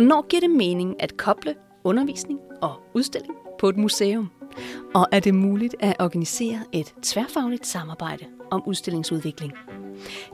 Hvornår 0.00 0.26
giver 0.28 0.40
det 0.40 0.50
mening 0.50 1.02
at 1.02 1.16
koble 1.16 1.54
undervisning 1.84 2.40
og 2.62 2.72
udstilling 2.94 3.34
på 3.58 3.68
et 3.68 3.76
museum? 3.76 4.30
Og 4.94 5.06
er 5.12 5.20
det 5.20 5.34
muligt 5.34 5.74
at 5.80 5.96
organisere 5.98 6.60
et 6.72 6.94
tværfagligt 7.02 7.66
samarbejde 7.66 8.24
om 8.50 8.62
udstillingsudvikling? 8.66 9.52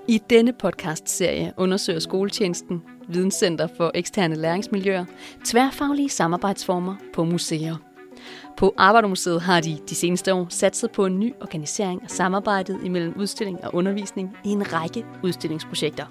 I 0.08 0.21
denne 0.30 0.52
podcast-serie 0.52 1.52
undersøger 1.56 1.98
skoletjenesten, 1.98 2.82
Videnscenter 3.08 3.69
for 3.76 3.90
eksterne 3.94 4.34
læringsmiljøer, 4.34 5.04
tværfaglige 5.44 6.08
samarbejdsformer 6.08 6.96
på 7.14 7.24
museer. 7.24 7.76
På 8.56 8.74
Arbejdermuseet 8.76 9.42
har 9.42 9.60
de 9.60 9.78
de 9.88 9.94
seneste 9.94 10.35
år 10.35 10.46
satset 10.51 10.92
på 10.92 11.06
en 11.06 11.21
ny 11.21 11.35
organisering 11.40 12.03
af 12.03 12.10
samarbejdet 12.10 12.80
imellem 12.85 13.15
udstilling 13.16 13.65
og 13.65 13.74
undervisning 13.74 14.37
i 14.44 14.48
en 14.48 14.72
række 14.72 15.04
udstillingsprojekter. 15.24 16.06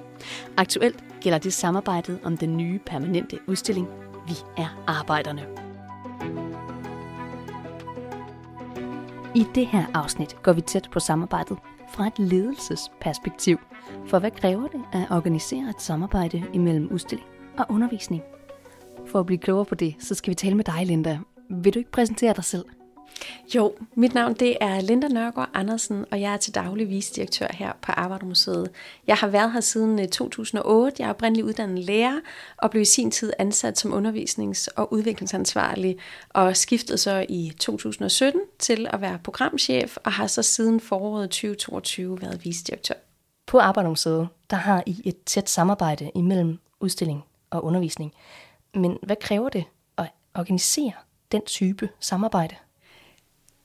Aktuelt 0.57 1.03
gælder 1.21 1.39
det 1.39 1.53
samarbejdet 1.53 2.19
om 2.23 2.37
den 2.37 2.57
nye 2.57 2.79
permanente 2.85 3.39
udstilling 3.47 3.87
Vi 4.27 4.35
er 4.57 4.83
arbejderne. 4.87 5.45
I 9.35 9.45
det 9.55 9.67
her 9.67 9.85
afsnit 9.93 10.43
går 10.43 10.53
vi 10.53 10.61
tæt 10.61 10.87
på 10.91 10.99
samarbejdet 10.99 11.57
fra 11.89 12.07
et 12.07 12.19
ledelsesperspektiv. 12.19 13.57
For 14.07 14.19
hvad 14.19 14.31
kræver 14.31 14.67
det 14.67 14.81
at 14.93 15.05
organisere 15.11 15.69
et 15.69 15.81
samarbejde 15.81 16.43
imellem 16.53 16.91
udstilling 16.91 17.29
og 17.57 17.65
undervisning? 17.69 18.23
For 19.05 19.19
at 19.19 19.25
blive 19.25 19.37
klogere 19.37 19.65
på 19.65 19.75
det, 19.75 19.95
så 19.99 20.15
skal 20.15 20.29
vi 20.29 20.35
tale 20.35 20.55
med 20.55 20.63
dig, 20.63 20.85
Linda. 20.85 21.19
Vil 21.49 21.73
du 21.73 21.79
ikke 21.79 21.91
præsentere 21.91 22.33
dig 22.33 22.43
selv? 22.43 22.65
Jo, 23.55 23.73
mit 23.95 24.13
navn 24.13 24.33
det 24.33 24.57
er 24.61 24.81
Linda 24.81 25.07
Nørgaard 25.07 25.49
Andersen, 25.53 26.05
og 26.11 26.21
jeg 26.21 26.33
er 26.33 26.37
til 26.37 26.55
daglig 26.55 26.89
visdirektør 26.89 27.47
her 27.53 27.71
på 27.81 27.91
Arbejdermuseet. 27.91 28.69
Jeg 29.07 29.15
har 29.15 29.27
været 29.27 29.51
her 29.51 29.59
siden 29.59 30.09
2008. 30.09 30.95
Øh, 30.95 30.99
jeg 30.99 31.05
er 31.05 31.09
oprindeligt 31.09 31.47
uddannet 31.47 31.83
lærer 31.83 32.19
og 32.57 32.71
blev 32.71 32.81
i 32.81 32.85
sin 32.85 33.11
tid 33.11 33.33
ansat 33.39 33.79
som 33.79 33.93
undervisnings- 33.93 34.67
og 34.75 34.93
udviklingsansvarlig, 34.93 35.97
og 36.29 36.57
skiftede 36.57 36.97
så 36.97 37.25
i 37.29 37.51
2017 37.59 38.41
til 38.59 38.87
at 38.89 39.01
være 39.01 39.19
programchef, 39.23 39.97
og 40.03 40.11
har 40.11 40.27
så 40.27 40.43
siden 40.43 40.79
foråret 40.79 41.29
2022 41.29 42.21
været 42.21 42.45
visdirektør. 42.45 42.95
På 43.47 43.59
Arbejdermuseet, 43.59 44.27
der 44.49 44.57
har 44.57 44.83
I 44.85 45.01
et 45.05 45.23
tæt 45.25 45.49
samarbejde 45.49 46.11
imellem 46.15 46.57
udstilling 46.79 47.23
og 47.49 47.63
undervisning. 47.63 48.13
Men 48.73 48.97
hvad 49.03 49.15
kræver 49.15 49.49
det 49.49 49.63
at 49.97 50.07
organisere 50.35 50.91
den 51.31 51.41
type 51.45 51.89
samarbejde? 51.99 52.55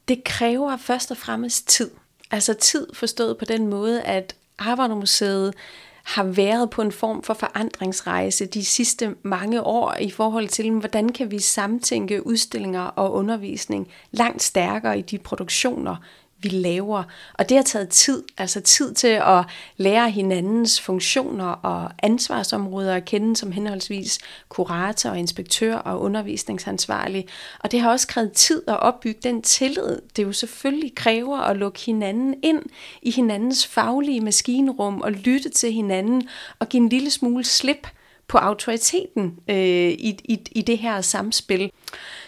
Det 0.08 0.25
kræver 0.25 0.77
først 0.77 1.11
og 1.11 1.16
fremmest 1.16 1.69
tid. 1.69 1.91
Altså 2.30 2.55
tid 2.55 2.86
forstået 2.94 3.39
på 3.39 3.44
den 3.44 3.67
måde, 3.67 4.02
at 4.02 4.36
Arbejdermuseet 4.58 5.55
har 6.02 6.25
været 6.25 6.70
på 6.70 6.83
en 6.83 6.92
form 6.92 7.22
for 7.22 7.34
forandringsrejse 7.34 8.47
de 8.47 8.64
sidste 8.64 9.14
mange 9.22 9.62
år 9.62 9.94
i 10.00 10.11
forhold 10.11 10.48
til, 10.48 10.70
hvordan 10.70 11.08
kan 11.08 11.30
vi 11.30 11.39
samtænke 11.39 12.27
udstillinger 12.27 12.83
og 12.83 13.12
undervisning 13.12 13.89
langt 14.11 14.42
stærkere 14.42 14.98
i 14.98 15.02
de 15.02 15.19
produktioner, 15.19 15.97
vi 16.42 16.48
laver. 16.48 17.02
Og 17.34 17.48
det 17.48 17.56
har 17.56 17.64
taget 17.64 17.88
tid, 17.88 18.22
altså 18.38 18.60
tid 18.60 18.94
til 18.94 19.08
at 19.08 19.44
lære 19.77 20.10
hinandens 20.10 20.80
funktioner 20.80 21.46
og 21.46 21.91
ansvarsområder 22.02 22.94
at 22.94 23.05
kende 23.05 23.36
som 23.36 23.52
henholdsvis 23.52 24.19
kurator 24.48 25.11
og 25.11 25.18
inspektør 25.18 25.77
og 25.77 26.00
undervisningsansvarlig. 26.00 27.27
Og 27.61 27.72
det 27.72 27.80
har 27.80 27.91
også 27.91 28.06
krævet 28.06 28.33
tid 28.33 28.62
at 28.68 28.80
opbygge 28.80 29.20
den 29.22 29.42
tillid, 29.42 30.00
det 30.16 30.22
jo 30.22 30.33
selvfølgelig 30.33 30.94
kræver 30.94 31.38
at 31.38 31.56
lukke 31.56 31.80
hinanden 31.80 32.34
ind 32.42 32.62
i 33.02 33.11
hinandens 33.11 33.66
faglige 33.66 34.20
maskinrum 34.20 35.00
og 35.00 35.12
lytte 35.12 35.48
til 35.48 35.72
hinanden 35.72 36.28
og 36.58 36.68
give 36.68 36.83
en 36.83 36.88
lille 36.88 37.11
smule 37.11 37.44
slip 37.44 37.86
på 38.28 38.38
autoriteten 38.38 39.38
øh, 39.48 39.56
i, 39.91 40.18
i, 40.24 40.38
i 40.52 40.62
det 40.62 40.78
her 40.78 41.00
samspil. 41.00 41.70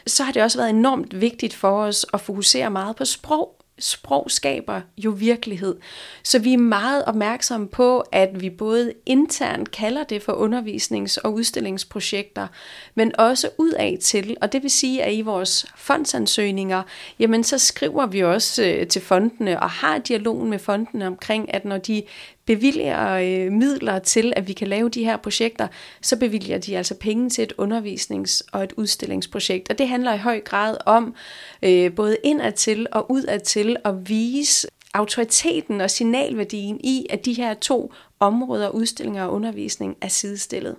Så 0.06 0.24
har 0.24 0.33
det 0.33 0.42
også 0.42 0.58
været 0.58 0.70
enormt 0.70 1.20
vigtigt 1.20 1.55
for 1.55 1.83
os 1.83 2.06
at 2.14 2.20
fokusere 2.20 2.70
meget 2.70 2.96
på 2.96 3.05
sprog 3.05 3.61
sprog 3.82 4.30
skaber 4.30 4.80
jo 4.96 5.10
virkelighed. 5.10 5.76
Så 6.22 6.38
vi 6.38 6.52
er 6.52 6.58
meget 6.58 7.04
opmærksomme 7.04 7.68
på, 7.68 8.00
at 8.00 8.40
vi 8.40 8.50
både 8.50 8.92
internt 9.06 9.70
kalder 9.70 10.04
det 10.04 10.22
for 10.22 10.32
undervisnings- 10.32 11.18
og 11.24 11.34
udstillingsprojekter, 11.34 12.46
men 12.94 13.12
også 13.18 13.48
udad 13.58 13.98
til, 13.98 14.36
og 14.40 14.52
det 14.52 14.62
vil 14.62 14.70
sige, 14.70 15.02
at 15.02 15.14
i 15.14 15.20
vores 15.20 15.66
fondsansøgninger, 15.76 16.82
jamen 17.18 17.44
så 17.44 17.58
skriver 17.58 18.06
vi 18.06 18.24
også 18.24 18.64
øh, 18.64 18.86
til 18.86 19.02
fondene 19.02 19.60
og 19.60 19.70
har 19.70 19.98
dialogen 19.98 20.50
med 20.50 20.58
fondene 20.58 21.06
omkring, 21.06 21.54
at 21.54 21.64
når 21.64 21.78
de 21.78 22.02
bevilger 22.47 23.11
øh, 23.11 23.53
midler 23.53 23.98
til, 23.98 24.33
at 24.36 24.48
vi 24.48 24.53
kan 24.53 24.69
lave 24.69 24.89
de 24.89 25.05
her 25.05 25.17
projekter, 25.17 25.69
så 26.03 26.17
bevilger 26.17 26.58
de 26.58 26.77
altså 26.77 26.95
penge 26.95 27.30
til 27.30 27.45
et 27.45 27.53
undervisnings- 27.58 28.42
og 28.53 28.64
et 28.64 28.73
udstillingsprojekt. 28.77 29.70
Og 29.70 29.79
det 29.79 29.89
handler 29.89 30.14
i 30.14 30.19
høj 30.19 30.41
grad 30.41 30.77
om 30.86 31.14
øh, 31.63 31.95
både 31.95 32.17
indadtil 32.25 32.86
og 32.92 33.11
udadtil 33.11 33.77
at 33.85 34.08
vise 34.08 34.69
autoriteten 34.95 35.80
og 35.80 35.91
signalværdien 35.91 36.80
i, 36.85 37.07
at 37.11 37.25
de 37.25 37.33
her 37.33 37.55
to 37.55 37.92
områder, 38.20 38.69
udstillinger 38.69 39.24
og 39.24 39.33
undervisning, 39.33 39.97
er 40.01 40.09
sidestillet. 40.09 40.77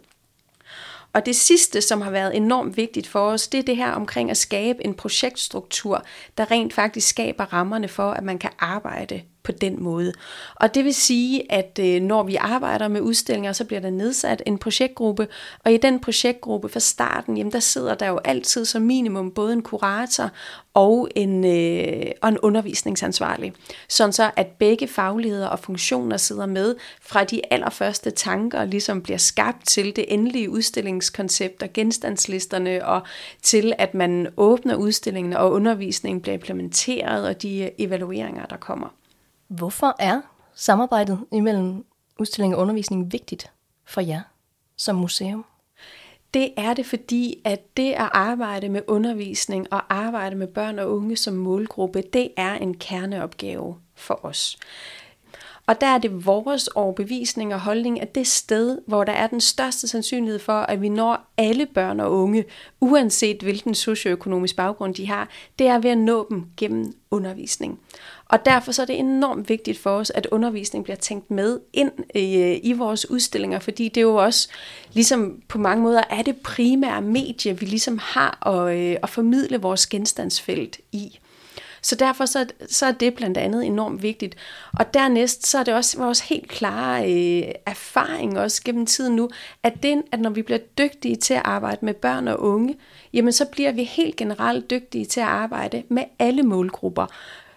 Og 1.14 1.26
det 1.26 1.36
sidste, 1.36 1.82
som 1.82 2.02
har 2.02 2.12
været 2.12 2.36
enormt 2.36 2.78
vigtigt 2.78 3.08
for 3.08 3.20
os, 3.20 3.48
det 3.48 3.58
er 3.58 3.64
det 3.64 3.78
her 3.78 3.92
omkring 3.92 4.32
at 4.32 4.38
skabe 4.38 4.86
en 4.86 4.94
projektstruktur, 4.94 6.06
der 6.38 6.52
rent 6.52 6.74
faktisk 6.74 7.08
skaber 7.08 7.54
rammerne 7.54 7.88
for, 7.88 8.12
at 8.12 8.24
man 8.24 8.38
kan 8.38 8.50
arbejde 8.60 9.22
på 9.44 9.52
den 9.52 9.84
måde. 9.84 10.14
Og 10.56 10.76
det 10.76 10.86
vil 10.86 10.94
sige, 10.94 11.52
at 11.52 11.80
øh, 11.82 12.02
når 12.02 12.24
vi 12.24 12.36
arbejder 12.36 12.88
med 12.88 13.02
udstillinger, 13.02 13.52
så 13.52 13.66
bliver 13.66 13.80
der 13.80 13.90
nedsat 13.90 14.44
en 14.46 14.58
projektgruppe, 14.58 15.28
og 15.66 15.74
i 15.74 15.78
den 15.78 16.00
projektgruppe 16.00 16.70
fra 16.70 16.80
starten, 16.80 17.38
jamen 17.38 17.52
der 17.52 17.60
sidder 17.60 17.96
der 17.96 18.08
jo 18.08 18.20
altid 18.24 18.66
som 18.66 18.82
minimum 18.82 19.32
både 19.32 19.54
en 19.54 19.62
kurator 19.62 20.30
og 20.74 21.10
en, 21.16 21.46
øh, 21.46 22.12
og 22.22 22.30
en 22.30 22.38
undervisningsansvarlig. 22.38 23.54
Sådan 23.90 24.14
så, 24.14 24.32
at 24.36 24.48
begge 24.48 24.88
fagligheder 24.88 25.48
og 25.48 25.60
funktioner 25.60 26.18
sidder 26.18 26.46
med 26.46 26.76
fra 27.02 27.24
de 27.24 27.42
allerførste 27.52 28.12
tanker, 28.12 28.66
ligesom 28.66 29.02
bliver 29.02 29.18
skabt 29.18 29.68
til 29.68 29.96
det 29.96 30.06
endelige 30.08 30.50
udstillingskoncept 30.50 31.64
og 31.64 31.70
genstandslisterne, 31.74 32.86
og 32.86 33.02
til 33.42 33.74
at 33.78 33.94
man 33.94 34.28
åbner 34.38 34.76
udstillingen 34.76 35.34
og 35.34 35.52
undervisningen 35.52 36.22
bliver 36.22 36.34
implementeret, 36.34 37.28
og 37.28 37.42
de 37.42 37.70
evalueringer, 37.78 38.46
der 38.46 38.58
kommer. 38.58 39.03
Hvorfor 39.48 39.96
er 40.00 40.22
samarbejdet 40.56 41.26
imellem 41.32 41.86
udstilling 42.20 42.56
og 42.56 42.62
undervisning 42.62 43.12
vigtigt 43.12 43.52
for 43.86 44.02
jer 44.02 44.22
som 44.76 44.96
museum? 44.96 45.46
Det 46.34 46.54
er 46.58 46.74
det, 46.74 46.86
fordi 46.86 47.42
at 47.46 47.78
det 47.78 47.92
at 47.92 48.10
arbejde 48.14 48.70
med 48.70 48.82
undervisning 48.88 49.74
og 49.74 49.96
arbejde 49.96 50.36
med 50.36 50.48
børn 50.48 50.80
og 50.80 50.92
unge 50.96 51.18
som 51.18 51.34
målgruppe, 51.34 52.02
det 52.02 52.32
er 52.38 52.54
en 52.54 52.78
kerneopgave 52.78 53.76
for 53.96 54.26
os. 54.26 54.58
Og 55.68 55.82
der 55.82 55.88
er 55.88 55.98
det 55.98 56.26
vores 56.26 56.68
overbevisning 56.68 57.54
og 57.54 57.60
holdning, 57.60 58.02
at 58.02 58.16
det 58.16 58.28
sted, 58.28 58.80
hvor 58.88 59.04
der 59.04 59.12
er 59.12 59.28
den 59.28 59.42
største 59.42 59.88
sandsynlighed 59.88 60.40
for, 60.40 60.54
at 60.54 60.82
vi 60.82 60.90
når 60.90 61.34
alle 61.38 61.66
børn 61.66 62.00
og 62.00 62.12
unge, 62.12 62.46
uanset 62.80 63.42
hvilken 63.42 63.76
socioøkonomisk 63.76 64.56
baggrund 64.56 64.96
de 64.96 65.08
har, 65.08 65.30
det 65.60 65.68
er 65.68 65.80
ved 65.80 65.90
at 65.90 65.98
nå 65.98 66.28
dem 66.30 66.46
gennem 66.58 66.94
undervisning. 67.12 67.80
Og 68.26 68.46
derfor 68.46 68.72
så 68.72 68.82
er 68.82 68.86
det 68.86 69.00
enormt 69.00 69.50
vigtigt 69.50 69.80
for 69.80 69.90
os, 69.90 70.10
at 70.10 70.28
undervisning 70.32 70.84
bliver 70.84 70.98
tænkt 70.98 71.32
med 71.32 71.60
ind 71.74 71.92
i, 72.16 72.36
øh, 72.36 72.60
i 72.64 72.74
vores 72.74 73.10
udstillinger, 73.10 73.60
fordi 73.60 73.90
det 73.90 73.98
er 73.98 74.06
jo 74.06 74.16
også, 74.16 74.50
ligesom 74.94 75.42
på 75.48 75.58
mange 75.58 75.84
måder, 75.84 76.04
er 76.10 76.22
det 76.22 76.38
primære 76.38 77.02
medie, 77.02 77.60
vi 77.60 77.66
ligesom 77.66 77.98
har 77.98 78.48
at, 78.48 78.78
øh, 78.78 78.98
at 79.04 79.10
formidle 79.10 79.58
vores 79.58 79.88
genstandsfelt 79.88 80.80
i. 80.92 81.20
Så 81.84 81.96
derfor 81.96 82.26
så, 82.26 82.46
så 82.70 82.86
er 82.86 82.92
det 82.92 83.16
blandt 83.16 83.38
andet 83.38 83.66
enormt 83.66 84.04
vigtigt. 84.04 84.36
Og 84.80 84.94
dernæst 84.94 85.48
så 85.48 85.60
er 85.60 85.64
det 85.64 85.74
også 85.74 85.98
vores 85.98 86.20
helt 86.20 86.50
klare 86.50 87.14
øh, 87.14 87.52
erfaring 87.66 88.40
også 88.40 88.62
gennem 88.64 88.86
tiden 88.86 89.16
nu, 89.16 89.30
at, 89.64 89.84
det, 89.84 90.02
at 90.12 90.20
når 90.20 90.30
vi 90.30 90.42
bliver 90.42 90.60
dygtige 90.78 91.16
til 91.16 91.34
at 91.34 91.42
arbejde 91.46 91.86
med 91.86 91.94
børn 91.94 92.28
og 92.28 92.40
unge, 92.40 92.78
jamen 93.14 93.34
så 93.34 93.46
bliver 93.46 93.72
vi 93.72 93.84
helt 93.84 94.16
generelt 94.16 94.70
dygtige 94.70 95.06
til 95.06 95.20
at 95.20 95.28
arbejde 95.28 95.84
med 95.90 96.04
alle 96.20 96.44
målgrupper. 96.44 97.06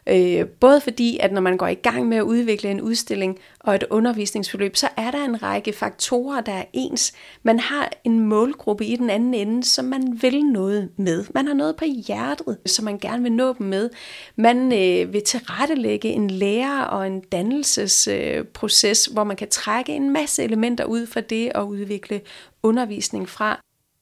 Øh, 0.08 0.46
både 0.46 0.80
fordi, 0.80 1.18
at 1.20 1.32
når 1.32 1.40
man 1.40 1.56
går 1.56 1.66
i 1.66 1.74
gang 1.74 2.08
med 2.08 2.16
at 2.16 2.22
udvikle 2.22 2.70
en 2.70 2.80
udstilling 2.80 3.38
og 3.60 3.74
et 3.74 3.84
undervisningsforløb, 3.90 4.76
så 4.76 4.88
er 4.96 5.10
der 5.10 5.24
en 5.24 5.42
række 5.42 5.72
faktorer, 5.72 6.40
der 6.40 6.52
er 6.52 6.64
ens. 6.72 7.12
Man 7.42 7.60
har 7.60 7.90
en 8.04 8.20
målgruppe 8.20 8.84
i 8.84 8.96
den 8.96 9.10
anden 9.10 9.34
ende, 9.34 9.64
som 9.64 9.84
man 9.84 10.18
vil 10.22 10.44
noget 10.44 10.90
med. 10.96 11.24
Man 11.34 11.46
har 11.46 11.54
noget 11.54 11.76
på 11.76 11.84
hjertet, 11.84 12.58
som 12.66 12.84
man 12.84 12.98
gerne 12.98 13.22
vil 13.22 13.32
nå 13.32 13.52
dem 13.52 13.66
med. 13.66 13.90
Man 14.36 14.72
øh, 14.72 15.12
vil 15.12 15.22
tilrettelægge 15.22 16.08
en 16.08 16.30
lærer- 16.30 16.84
og 16.84 17.06
en 17.06 17.20
dannelsesproces, 17.20 19.08
øh, 19.08 19.14
hvor 19.14 19.24
man 19.24 19.36
kan 19.36 19.48
trække 19.48 19.92
en 19.92 20.10
masse 20.10 20.42
elementer 20.42 20.84
ud 20.84 21.06
fra 21.06 21.20
det 21.20 21.52
og 21.52 21.68
udvikle 21.68 22.20
undervisning 22.62 23.28
fra. 23.28 23.60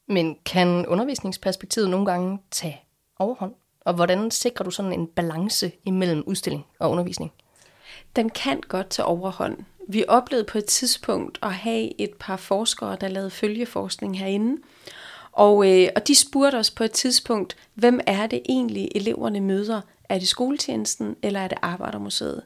Men 0.08 0.36
kan 0.46 0.86
undervisningsperspektivet 0.86 1.90
nogle 1.90 2.06
gange 2.06 2.38
tage 2.50 2.80
overhånd? 3.18 3.52
Og 3.84 3.94
hvordan 3.94 4.30
sikrer 4.30 4.64
du 4.64 4.70
sådan 4.70 4.92
en 4.92 5.06
balance 5.06 5.72
imellem 5.84 6.22
udstilling 6.26 6.66
og 6.78 6.90
undervisning? 6.90 7.32
Den 8.16 8.30
kan 8.30 8.60
godt 8.68 8.90
tage 8.90 9.06
overhånd. 9.06 9.58
Vi 9.88 10.04
oplevede 10.08 10.46
på 10.46 10.58
et 10.58 10.64
tidspunkt 10.64 11.38
at 11.42 11.54
have 11.54 12.00
et 12.00 12.10
par 12.20 12.36
forskere, 12.36 12.96
der 13.00 13.08
lavede 13.08 13.30
følgeforskning 13.30 14.18
herinde. 14.18 14.62
Og, 15.32 15.70
øh, 15.70 15.88
og 15.96 16.08
de 16.08 16.14
spurgte 16.14 16.56
os 16.56 16.70
på 16.70 16.84
et 16.84 16.92
tidspunkt, 16.92 17.56
hvem 17.74 18.00
er 18.06 18.26
det 18.26 18.42
egentlig 18.48 18.88
eleverne 18.94 19.40
møder? 19.40 19.80
Er 20.08 20.18
det 20.18 20.28
skoletjenesten, 20.28 21.16
eller 21.22 21.40
er 21.40 21.48
det 21.48 21.58
Arbejdermuseet? 21.62 22.42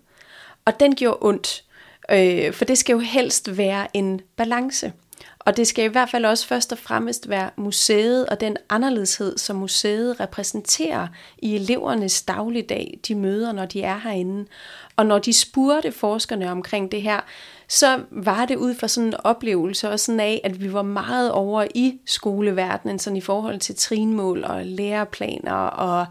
Og 0.64 0.80
den 0.80 0.94
gjorde 0.94 1.18
ondt, 1.20 1.64
øh, 2.10 2.52
for 2.52 2.64
det 2.64 2.78
skal 2.78 2.92
jo 2.92 2.98
helst 2.98 3.56
være 3.56 3.96
en 3.96 4.20
balance. 4.36 4.92
Og 5.48 5.56
det 5.56 5.66
skal 5.66 5.84
i 5.84 5.88
hvert 5.88 6.10
fald 6.10 6.24
også 6.24 6.46
først 6.46 6.72
og 6.72 6.78
fremmest 6.78 7.28
være 7.28 7.50
museet 7.56 8.26
og 8.26 8.40
den 8.40 8.56
anderledeshed, 8.68 9.38
som 9.38 9.56
museet 9.56 10.20
repræsenterer 10.20 11.06
i 11.38 11.54
elevernes 11.54 12.22
dagligdag, 12.22 12.98
de 13.08 13.14
møder, 13.14 13.52
når 13.52 13.64
de 13.64 13.82
er 13.82 13.98
herinde. 13.98 14.46
Og 14.96 15.06
når 15.06 15.18
de 15.18 15.32
spurgte 15.32 15.92
forskerne 15.92 16.50
omkring 16.50 16.92
det 16.92 17.02
her, 17.02 17.20
så 17.68 18.00
var 18.10 18.46
det 18.46 18.56
ud 18.56 18.74
fra 18.74 18.88
sådan 18.88 19.06
en 19.06 19.14
oplevelse 19.24 19.90
og 19.90 20.00
sådan 20.00 20.20
af, 20.20 20.40
at 20.44 20.60
vi 20.60 20.72
var 20.72 20.82
meget 20.82 21.32
over 21.32 21.66
i 21.74 21.98
skoleverdenen, 22.06 22.98
sådan 22.98 23.16
i 23.16 23.20
forhold 23.20 23.58
til 23.58 23.76
trinmål 23.76 24.44
og 24.44 24.66
læreplaner 24.66 25.52
og 25.52 26.06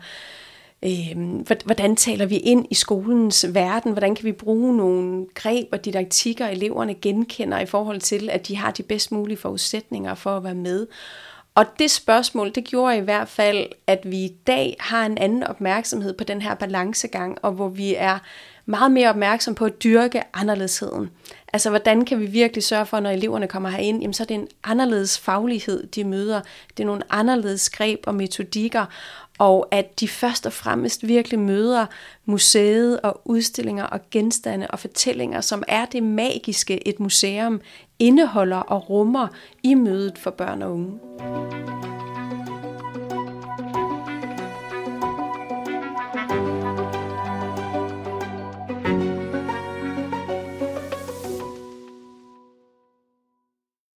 øh, 0.86 1.18
hvordan 1.66 1.96
taler 1.96 2.26
vi 2.26 2.38
ind 2.38 2.66
i 2.70 2.76
skolens 2.76 3.46
verden, 3.54 3.92
hvordan 3.92 4.16
kan 4.16 4.26
vi 4.26 4.32
bruge 4.32 4.78
nogle 4.78 5.26
greb 5.34 5.68
og 5.72 5.86
didaktikker, 5.86 6.48
eleverne 6.48 6.94
genkender 6.94 7.60
i 7.60 7.66
forhold 7.66 8.02
til, 8.02 8.30
at 8.30 8.48
de 8.48 8.58
har 8.58 8.72
de 8.72 8.84
bedst 8.84 9.12
mulige 9.12 9.38
forudsætninger 9.38 10.16
for 10.16 10.38
at 10.38 10.44
være 10.44 10.56
med. 10.56 10.88
Og 11.56 11.66
det 11.80 11.92
spørgsmål, 11.92 12.52
det 12.56 12.64
gjorde 12.64 12.98
i 12.98 13.02
hvert 13.02 13.28
fald, 13.28 13.68
at 13.88 14.00
vi 14.04 14.18
i 14.18 14.36
dag 14.48 14.76
har 14.80 15.06
en 15.06 15.18
anden 15.18 15.44
opmærksomhed 15.44 16.14
på 16.14 16.24
den 16.24 16.42
her 16.42 16.56
balancegang, 16.56 17.38
og 17.42 17.52
hvor 17.52 17.70
vi 17.70 17.96
er 17.96 18.20
meget 18.70 18.92
mere 18.92 19.10
opmærksom 19.10 19.56
på 19.56 19.66
at 19.66 19.84
dyrke 19.84 20.22
anderledesheden. 20.34 21.10
Altså, 21.54 21.70
hvordan 21.70 22.06
kan 22.06 22.20
vi 22.20 22.26
virkelig 22.26 22.64
sørge 22.64 22.86
for, 22.86 23.00
når 23.00 23.10
eleverne 23.10 23.48
kommer 23.48 23.70
herind, 23.70 24.02
jamen 24.02 24.14
så 24.14 24.24
er 24.24 24.28
det 24.28 24.36
en 24.36 24.48
anderledes 24.64 25.20
faglighed, 25.20 25.88
de 25.88 26.04
møder. 26.04 26.42
Det 26.78 26.84
er 26.84 26.88
nogle 26.88 27.04
anderledes 27.10 27.70
greb 27.70 28.00
og 28.08 28.16
metodikker, 28.16 28.86
og 29.38 29.68
at 29.72 30.00
de 30.00 30.08
først 30.08 30.46
og 30.46 30.54
fremmest 30.54 31.08
virkelig 31.08 31.40
møder 31.40 31.86
museet 32.26 33.02
og 33.02 33.22
udstillinger 33.26 33.84
og 33.84 34.00
genstande 34.12 34.68
og 34.68 34.80
fortællinger, 34.80 35.42
som 35.42 35.64
er 35.68 35.86
det 35.86 36.04
magiske, 36.04 36.88
et 36.88 37.00
museum 37.00 37.62
indeholder 38.00 38.58
og 38.58 38.90
rummer 38.90 39.28
i 39.64 39.74
mødet 39.74 40.18
for 40.18 40.32
børn 40.32 40.62
og 40.62 40.74
unge. 40.74 41.77